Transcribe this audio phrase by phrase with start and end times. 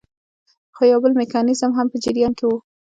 [0.75, 2.57] خو یو بل میکانیزم هم په جریان کې وو.